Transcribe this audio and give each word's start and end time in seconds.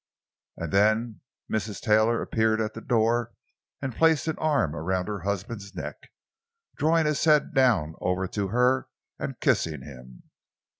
And 0.57 0.71
then 0.71 1.19
Mrs. 1.47 1.79
Taylor 1.79 2.23
appeared 2.23 2.59
at 2.59 2.73
the 2.73 2.81
door 2.81 3.33
and 3.83 3.95
placed 3.95 4.27
an 4.27 4.35
arm 4.39 4.75
around 4.75 5.07
her 5.07 5.19
husband's 5.19 5.75
neck, 5.75 6.11
drawing 6.75 7.05
his 7.05 7.23
head 7.25 7.51
over 7.55 8.27
to 8.29 8.47
her 8.47 8.87
and 9.19 9.39
kissing 9.39 9.83
him. 9.83 10.23